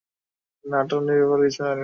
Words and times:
না 0.65 0.79
টনির 0.89 1.19
ব্যাপারে 1.21 1.43
কিছু 1.45 1.59
জানিনা। 1.59 1.79